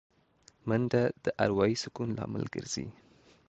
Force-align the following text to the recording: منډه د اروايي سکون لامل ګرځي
منډه 0.67 1.03
د 1.23 1.25
اروايي 1.43 1.75
سکون 1.83 2.09
لامل 2.17 2.43
ګرځي 2.53 2.87